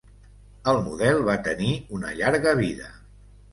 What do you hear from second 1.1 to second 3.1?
va tenir una llarga vida.